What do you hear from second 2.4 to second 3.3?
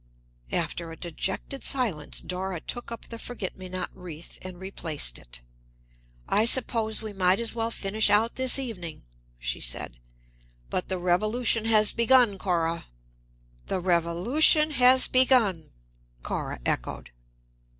took up the